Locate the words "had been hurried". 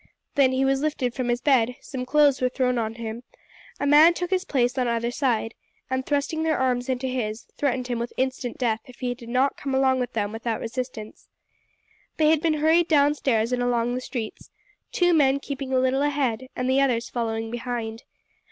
12.31-12.87